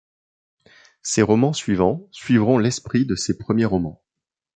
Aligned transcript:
Ses 1.03 1.21
romans 1.21 1.53
suivants 1.53 2.07
suivront 2.11 2.57
l'esprit 2.57 3.05
de 3.05 3.13
ses 3.13 3.37
premiers 3.37 3.65
romans. 3.65 4.01